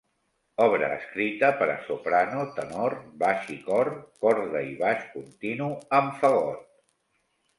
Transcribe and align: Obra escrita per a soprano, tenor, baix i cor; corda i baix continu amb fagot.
Obra 0.63 0.87
escrita 0.93 1.49
per 1.59 1.65
a 1.73 1.75
soprano, 1.89 2.45
tenor, 2.55 2.95
baix 3.23 3.45
i 3.57 3.59
cor; 3.67 3.91
corda 4.27 4.61
i 4.69 4.73
baix 4.81 5.05
continu 5.17 5.69
amb 6.01 6.17
fagot. 6.23 6.67